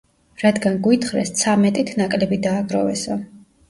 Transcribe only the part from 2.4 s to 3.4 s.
დააგროვესო.